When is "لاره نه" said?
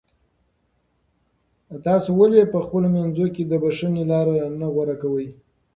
4.11-4.67